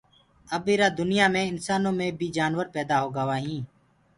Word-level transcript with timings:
اب 0.55 0.63
ايٚ 0.69 0.79
را 0.79 0.87
دُنيآ 0.99 1.25
مي 1.33 1.43
انسآنو 1.51 1.91
مي 1.97 2.07
بي 2.19 2.27
جنآور 2.37 2.67
پيدآ 2.75 2.95
هوگآ 3.01 3.23
هين 3.45 3.63